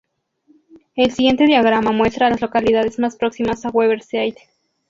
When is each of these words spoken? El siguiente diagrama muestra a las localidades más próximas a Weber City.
El 0.95 1.11
siguiente 1.11 1.45
diagrama 1.45 1.91
muestra 1.91 2.25
a 2.25 2.31
las 2.31 2.41
localidades 2.41 2.97
más 2.97 3.15
próximas 3.15 3.63
a 3.65 3.69
Weber 3.69 4.01
City. 4.01 4.41